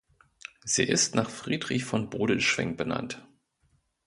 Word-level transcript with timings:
Sie 0.65 0.81
ist 0.83 1.13
nach 1.13 1.29
Friedrich 1.29 1.83
von 1.85 2.09
Bodelschwingh 2.09 2.75
benannt. 2.75 3.23